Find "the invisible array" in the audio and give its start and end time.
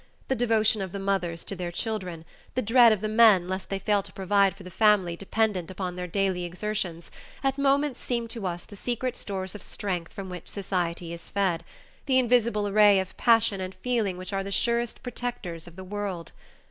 12.07-12.97